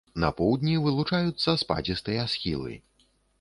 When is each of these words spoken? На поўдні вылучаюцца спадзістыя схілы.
На 0.21 0.29
поўдні 0.37 0.73
вылучаюцца 0.85 1.55
спадзістыя 1.65 2.25
схілы. 2.33 2.73